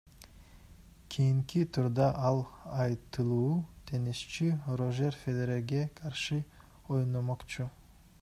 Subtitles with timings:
[1.09, 2.39] Кийинки турда ал
[2.83, 3.53] айтылуу
[3.85, 6.39] теннисчи Рожер Федерерге каршы
[6.91, 7.63] ойномокчу.